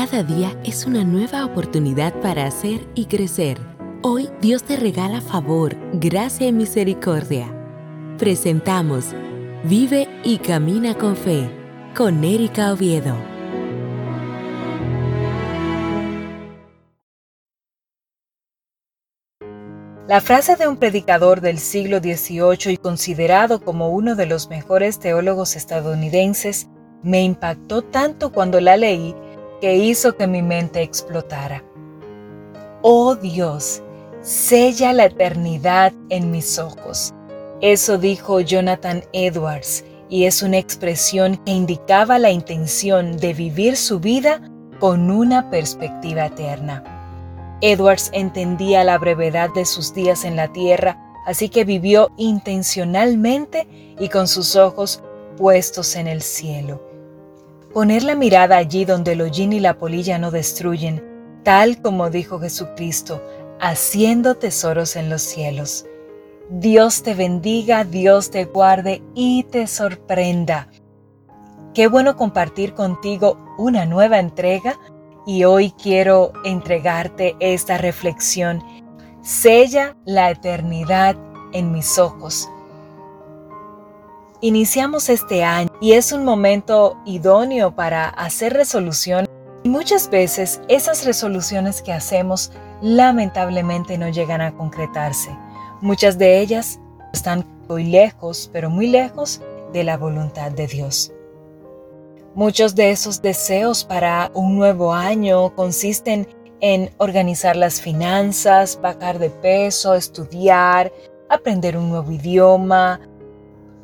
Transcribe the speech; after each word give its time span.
Cada 0.00 0.22
día 0.22 0.58
es 0.64 0.86
una 0.86 1.04
nueva 1.04 1.44
oportunidad 1.44 2.14
para 2.22 2.46
hacer 2.46 2.88
y 2.94 3.04
crecer. 3.04 3.58
Hoy 4.00 4.30
Dios 4.40 4.62
te 4.62 4.78
regala 4.78 5.20
favor, 5.20 5.76
gracia 5.92 6.46
y 6.46 6.52
misericordia. 6.52 7.54
Presentamos 8.16 9.14
Vive 9.64 10.08
y 10.24 10.38
Camina 10.38 10.94
con 10.94 11.16
Fe 11.16 11.50
con 11.94 12.24
Erika 12.24 12.72
Oviedo. 12.72 13.14
La 20.08 20.22
frase 20.22 20.56
de 20.56 20.66
un 20.66 20.78
predicador 20.78 21.42
del 21.42 21.58
siglo 21.58 21.98
XVIII 21.98 22.72
y 22.72 22.78
considerado 22.78 23.60
como 23.60 23.90
uno 23.90 24.16
de 24.16 24.24
los 24.24 24.48
mejores 24.48 24.98
teólogos 24.98 25.56
estadounidenses 25.56 26.70
me 27.02 27.22
impactó 27.22 27.82
tanto 27.82 28.32
cuando 28.32 28.62
la 28.62 28.78
leí 28.78 29.14
que 29.60 29.76
hizo 29.76 30.16
que 30.16 30.26
mi 30.26 30.42
mente 30.42 30.82
explotara. 30.82 31.62
Oh 32.82 33.14
Dios, 33.14 33.82
sella 34.22 34.92
la 34.92 35.04
eternidad 35.06 35.92
en 36.08 36.30
mis 36.30 36.58
ojos. 36.58 37.12
Eso 37.60 37.98
dijo 37.98 38.40
Jonathan 38.40 39.02
Edwards 39.12 39.84
y 40.08 40.24
es 40.24 40.42
una 40.42 40.58
expresión 40.58 41.36
que 41.44 41.52
indicaba 41.52 42.18
la 42.18 42.30
intención 42.30 43.18
de 43.18 43.34
vivir 43.34 43.76
su 43.76 44.00
vida 44.00 44.40
con 44.78 45.10
una 45.10 45.50
perspectiva 45.50 46.26
eterna. 46.26 46.82
Edwards 47.60 48.10
entendía 48.14 48.82
la 48.82 48.96
brevedad 48.96 49.50
de 49.54 49.66
sus 49.66 49.92
días 49.92 50.24
en 50.24 50.36
la 50.36 50.48
tierra, 50.48 50.98
así 51.26 51.50
que 51.50 51.64
vivió 51.64 52.10
intencionalmente 52.16 53.68
y 54.00 54.08
con 54.08 54.26
sus 54.26 54.56
ojos 54.56 55.02
puestos 55.36 55.94
en 55.96 56.06
el 56.06 56.22
cielo. 56.22 56.89
Poner 57.72 58.02
la 58.02 58.16
mirada 58.16 58.56
allí 58.56 58.84
donde 58.84 59.12
el 59.12 59.22
hollín 59.22 59.52
y 59.52 59.60
la 59.60 59.78
polilla 59.78 60.18
no 60.18 60.32
destruyen, 60.32 61.04
tal 61.44 61.80
como 61.80 62.10
dijo 62.10 62.40
Jesucristo, 62.40 63.22
haciendo 63.60 64.34
tesoros 64.34 64.96
en 64.96 65.08
los 65.08 65.22
cielos. 65.22 65.86
Dios 66.48 67.04
te 67.04 67.14
bendiga, 67.14 67.84
Dios 67.84 68.32
te 68.32 68.44
guarde 68.46 69.02
y 69.14 69.44
te 69.44 69.68
sorprenda. 69.68 70.68
Qué 71.72 71.86
bueno 71.86 72.16
compartir 72.16 72.74
contigo 72.74 73.38
una 73.56 73.86
nueva 73.86 74.18
entrega 74.18 74.76
y 75.24 75.44
hoy 75.44 75.70
quiero 75.80 76.32
entregarte 76.44 77.36
esta 77.38 77.78
reflexión. 77.78 78.64
Sella 79.22 79.96
la 80.04 80.30
eternidad 80.30 81.16
en 81.52 81.70
mis 81.70 82.00
ojos. 82.00 82.48
Iniciamos 84.42 85.10
este 85.10 85.44
año 85.44 85.68
y 85.82 85.92
es 85.92 86.12
un 86.12 86.24
momento 86.24 86.96
idóneo 87.04 87.74
para 87.74 88.08
hacer 88.08 88.54
resolución 88.54 89.26
y 89.64 89.68
muchas 89.68 90.08
veces 90.08 90.62
esas 90.66 91.04
resoluciones 91.04 91.82
que 91.82 91.92
hacemos 91.92 92.50
lamentablemente 92.80 93.98
no 93.98 94.08
llegan 94.08 94.40
a 94.40 94.56
concretarse. 94.56 95.28
Muchas 95.82 96.16
de 96.16 96.40
ellas 96.40 96.80
están 97.12 97.44
muy 97.68 97.84
lejos, 97.84 98.48
pero 98.50 98.70
muy 98.70 98.86
lejos 98.86 99.42
de 99.74 99.84
la 99.84 99.98
voluntad 99.98 100.50
de 100.50 100.66
Dios. 100.66 101.12
Muchos 102.34 102.74
de 102.74 102.92
esos 102.92 103.20
deseos 103.20 103.84
para 103.84 104.30
un 104.32 104.56
nuevo 104.56 104.94
año 104.94 105.54
consisten 105.54 106.26
en 106.60 106.90
organizar 106.96 107.56
las 107.56 107.82
finanzas, 107.82 108.80
bajar 108.80 109.18
de 109.18 109.28
peso, 109.28 109.94
estudiar, 109.94 110.90
aprender 111.28 111.76
un 111.76 111.90
nuevo 111.90 112.10
idioma, 112.10 113.00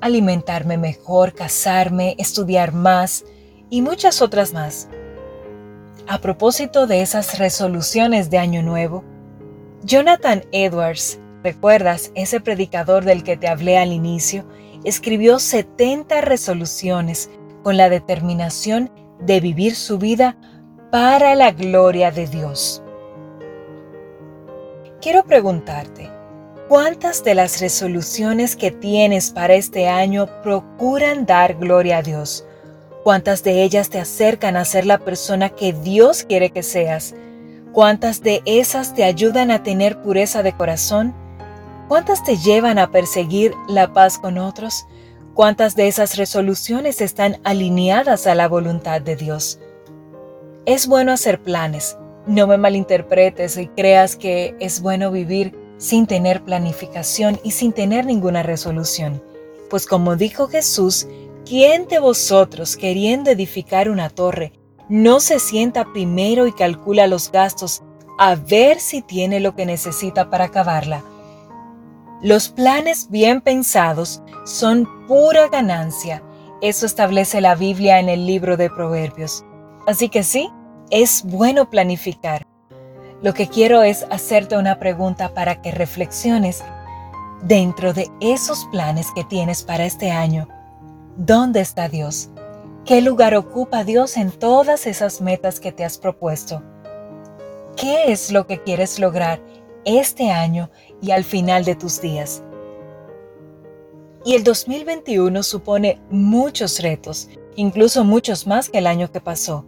alimentarme 0.01 0.79
mejor, 0.79 1.35
casarme, 1.35 2.15
estudiar 2.19 2.73
más 2.73 3.25
y 3.71 3.83
muchas 3.83 4.23
otras 4.23 4.53
más. 4.53 4.89
A 6.07 6.21
propósito 6.21 6.87
de 6.87 7.03
esas 7.03 7.39
resoluciones 7.39 8.31
de 8.31 8.39
Año 8.39 8.63
Nuevo, 8.63 9.05
Jonathan 9.83 10.45
Edwards, 10.53 11.19
¿recuerdas 11.43 12.13
ese 12.15 12.41
predicador 12.41 13.05
del 13.05 13.25
que 13.25 13.37
te 13.37 13.49
hablé 13.49 13.79
al 13.79 13.93
inicio? 13.93 14.47
Escribió 14.85 15.39
70 15.39 16.21
resoluciones 16.21 17.31
con 17.63 17.77
la 17.77 17.89
determinación 17.89 18.91
de 19.21 19.41
vivir 19.41 19.75
su 19.75 19.99
vida 19.99 20.37
para 20.93 21.35
la 21.35 21.51
gloria 21.51 22.11
de 22.11 22.27
Dios. 22.27 22.83
Quiero 25.01 25.25
preguntarte, 25.25 26.11
¿Cuántas 26.69 27.23
de 27.23 27.37
las 27.37 27.61
resoluciones 27.61 28.57
que 28.57 28.73
tienes 28.73 29.31
para 29.31 29.55
este 29.55 29.87
año 29.87 30.27
procuran 30.43 31.25
dar 31.25 31.55
gloria 31.55 31.99
a 31.99 32.03
Dios? 32.03 32.45
¿Cuántas 33.05 33.45
de 33.45 33.63
ellas 33.63 33.89
te 33.89 34.01
acercan 34.01 34.57
a 34.57 34.65
ser 34.65 34.85
la 34.85 34.99
persona 34.99 35.51
que 35.51 35.73
Dios 35.73 36.25
quiere 36.25 36.51
que 36.51 36.65
seas? 36.65 37.15
¿Cuántas 37.73 38.21
de 38.21 38.43
esas 38.47 38.97
te 38.97 39.05
ayudan 39.05 39.53
a 39.53 39.63
tener 39.63 40.03
pureza 40.03 40.43
de 40.43 40.57
corazón? 40.57 41.15
¿Cuántas 41.87 42.25
te 42.25 42.37
llevan 42.37 42.81
a 42.81 42.91
perseguir 42.91 43.53
la 43.69 43.93
paz 43.93 44.19
con 44.19 44.37
otros? 44.37 44.87
¿Cuántas 45.35 45.77
de 45.77 45.87
esas 45.87 46.17
resoluciones 46.17 47.01
están 47.01 47.39
alineadas 47.45 48.27
a 48.27 48.35
la 48.35 48.49
voluntad 48.49 49.01
de 49.01 49.15
Dios? 49.15 49.61
Es 50.65 50.89
bueno 50.89 51.13
hacer 51.13 51.41
planes. 51.41 51.97
No 52.27 52.49
me 52.49 52.57
malinterpretes 52.57 53.57
y 53.57 53.69
creas 53.69 54.17
que 54.17 54.57
es 54.59 54.81
bueno 54.81 55.13
vivir 55.13 55.66
sin 55.79 56.07
tener 56.07 56.43
planificación 56.43 57.41
y 57.43 57.53
sin 57.53 57.73
tener 57.73 58.07
ninguna 58.07 58.43
resolución. 58.43 59.23
Pues 59.71 59.87
como 59.87 60.17
dijo 60.17 60.49
Jesús, 60.49 61.07
¿quién 61.45 61.89
de 61.89 61.99
vosotros 61.99 62.77
queriendo 62.77 63.31
edificar 63.31 63.89
una 63.91 64.11
torre 64.11 64.53
no 64.89 65.21
se 65.21 65.39
sienta 65.39 65.93
primero 65.93 66.47
y 66.47 66.53
calcula 66.53 67.07
los 67.07 67.33
gastos 67.33 67.83
a 68.19 68.37
ver 68.37 68.79
si 68.81 69.03
tiene 69.03 69.41
lo 69.41 69.55
que 69.55 69.67
necesita 69.67 70.31
para 70.31 70.47
acabarla? 70.47 71.03
Los 72.23 72.49
planes 72.49 73.11
bien 73.11 73.43
pensados 73.43 74.23
son 74.45 74.89
pura 75.07 75.49
ganancia. 75.49 76.23
Eso 76.63 76.87
establece 76.87 77.43
la 77.43 77.55
Biblia 77.55 78.01
en 78.01 78.09
el 78.09 78.27
libro 78.27 78.57
de 78.57 78.71
Proverbios. 78.71 79.45
Así 79.87 80.09
que 80.09 80.23
sí, 80.23 80.49
es 80.91 81.23
bueno 81.25 81.69
planificar. 81.69 82.46
Lo 83.23 83.33
que 83.33 83.49
quiero 83.49 83.83
es 83.83 84.05
hacerte 84.11 84.59
una 84.59 84.79
pregunta 84.79 85.33
para 85.33 85.63
que 85.63 85.71
reflexiones 85.71 86.63
dentro 87.43 87.93
de 87.93 88.11
esos 88.21 88.67
planes 88.67 89.09
que 89.15 89.25
tienes 89.25 89.63
para 89.63 89.87
este 89.87 90.11
año. 90.11 90.49
¿Dónde 91.17 91.61
está 91.61 91.89
Dios? 91.89 92.29
¿Qué 92.85 93.01
lugar 93.01 93.35
ocupa 93.35 93.85
Dios 93.85 94.17
en 94.17 94.31
todas 94.31 94.87
esas 94.87 95.21
metas 95.21 95.61
que 95.61 95.73
te 95.73 95.85
has 95.85 95.97
propuesto? 95.97 96.63
¿Qué 97.75 98.13
es 98.13 98.31
lo 98.31 98.47
que 98.47 98.63
quieres 98.63 98.99
lograr 98.99 99.41
este 99.85 100.31
año 100.31 100.71
y 101.01 101.11
al 101.11 101.25
final 101.25 101.65
de 101.65 101.75
tus 101.75 102.01
días? 102.01 102.43
Y 104.25 104.35
el 104.35 104.45
2021 104.45 105.43
supone 105.43 106.01
muchos 106.11 106.81
retos, 106.81 107.29
incluso 107.55 108.05
muchos 108.05 108.47
más 108.47 108.69
que 108.69 108.79
el 108.79 108.87
año 108.87 109.11
que 109.11 109.21
pasó. 109.21 109.65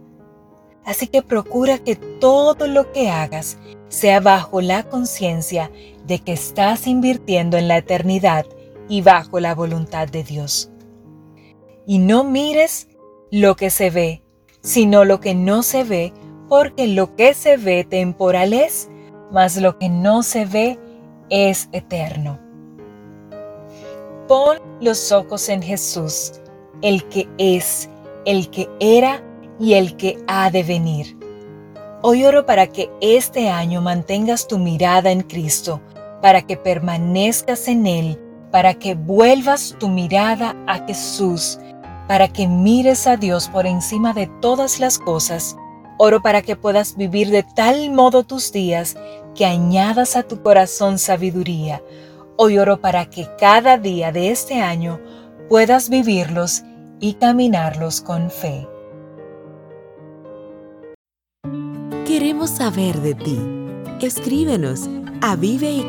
Así 0.85 1.07
que 1.07 1.21
procura 1.21 1.77
que 1.77 1.95
todo 1.95 2.67
lo 2.67 2.91
que 2.91 3.09
hagas 3.09 3.57
sea 3.89 4.19
bajo 4.19 4.61
la 4.61 4.83
conciencia 4.83 5.71
de 6.05 6.19
que 6.19 6.33
estás 6.33 6.87
invirtiendo 6.87 7.57
en 7.57 7.67
la 7.67 7.77
eternidad 7.77 8.45
y 8.87 9.01
bajo 9.01 9.39
la 9.39 9.53
voluntad 9.55 10.07
de 10.07 10.23
Dios. 10.23 10.71
Y 11.85 11.99
no 11.99 12.23
mires 12.23 12.87
lo 13.31 13.55
que 13.55 13.69
se 13.69 13.89
ve, 13.89 14.23
sino 14.61 15.05
lo 15.05 15.19
que 15.19 15.35
no 15.35 15.63
se 15.63 15.83
ve, 15.83 16.13
porque 16.47 16.87
lo 16.87 17.15
que 17.15 17.33
se 17.33 17.57
ve 17.57 17.83
temporal 17.83 18.53
es, 18.53 18.89
mas 19.31 19.57
lo 19.57 19.77
que 19.77 19.89
no 19.89 20.23
se 20.23 20.45
ve 20.45 20.79
es 21.29 21.69
eterno. 21.71 22.39
Pon 24.27 24.57
los 24.81 25.11
ojos 25.11 25.49
en 25.49 25.61
Jesús, 25.61 26.33
el 26.81 27.07
que 27.09 27.27
es, 27.37 27.89
el 28.25 28.49
que 28.49 28.69
era 28.79 29.23
y 29.59 29.73
el 29.73 29.97
que 29.97 30.17
ha 30.27 30.49
de 30.49 30.63
venir. 30.63 31.17
Hoy 32.01 32.23
oro 32.23 32.45
para 32.45 32.67
que 32.67 32.89
este 33.01 33.49
año 33.49 33.81
mantengas 33.81 34.47
tu 34.47 34.57
mirada 34.57 35.11
en 35.11 35.21
Cristo, 35.21 35.81
para 36.21 36.41
que 36.41 36.55
permanezcas 36.55 37.67
en 37.67 37.85
Él, 37.85 38.19
para 38.51 38.73
que 38.73 38.95
vuelvas 38.95 39.75
tu 39.79 39.89
mirada 39.89 40.55
a 40.65 40.85
Jesús, 40.87 41.59
para 42.07 42.29
que 42.29 42.47
mires 42.47 43.05
a 43.05 43.17
Dios 43.17 43.49
por 43.49 43.67
encima 43.67 44.13
de 44.13 44.27
todas 44.41 44.79
las 44.79 44.97
cosas. 44.97 45.57
Oro 45.97 46.21
para 46.21 46.41
que 46.41 46.55
puedas 46.55 46.95
vivir 46.95 47.29
de 47.29 47.43
tal 47.43 47.91
modo 47.91 48.23
tus 48.23 48.53
días 48.53 48.95
que 49.35 49.45
añadas 49.45 50.15
a 50.15 50.23
tu 50.23 50.41
corazón 50.41 50.97
sabiduría. 50.97 51.83
Hoy 52.37 52.57
oro 52.57 52.79
para 52.79 53.09
que 53.09 53.27
cada 53.37 53.77
día 53.77 54.13
de 54.13 54.31
este 54.31 54.61
año 54.61 55.01
puedas 55.49 55.89
vivirlos 55.89 56.63
y 57.01 57.15
caminarlos 57.15 57.99
con 57.99 58.31
fe. 58.31 58.65
Saber 62.47 63.01
de 63.01 63.15
ti. 63.15 63.37
Escríbenos 64.01 64.89
a 65.21 65.35
vive 65.35 65.71
y 65.71 65.83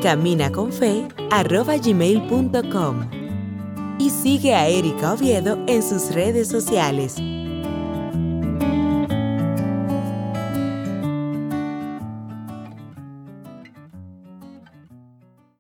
y 3.98 4.10
sigue 4.10 4.54
a 4.54 4.66
Erika 4.66 5.14
Oviedo 5.14 5.58
en 5.66 5.82
sus 5.82 6.12
redes 6.12 6.48
sociales 6.48 7.16